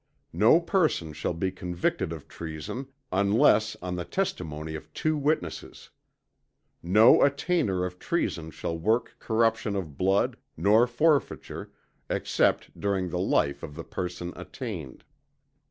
No 0.33 0.59
person 0.59 1.13
shall 1.13 1.35
be 1.35 1.51
convicted 1.51 2.11
of 2.11 2.27
treason, 2.27 2.87
unless 3.11 3.77
on 3.83 3.97
the 3.97 4.03
testimony 4.03 4.73
of 4.73 4.91
two 4.95 5.15
witnesses. 5.15 5.91
No 6.81 7.21
attainder 7.21 7.85
of 7.85 7.99
treason 7.99 8.49
shall 8.49 8.75
work 8.75 9.15
corruption 9.19 9.75
of 9.75 9.99
blood, 9.99 10.37
nor 10.57 10.87
forfeiture, 10.87 11.71
except 12.09 12.79
during 12.79 13.09
the 13.09 13.19
life 13.19 13.61
of 13.61 13.75
the 13.75 13.83
person 13.83 14.33
attainted. 14.35 15.03